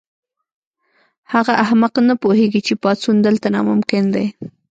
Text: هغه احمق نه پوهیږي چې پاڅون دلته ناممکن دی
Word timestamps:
هغه 1.33 1.53
احمق 1.63 1.93
نه 2.07 2.15
پوهیږي 2.21 2.61
چې 2.67 2.73
پاڅون 2.83 3.15
دلته 3.27 3.47
ناممکن 3.55 4.03
دی 4.15 4.25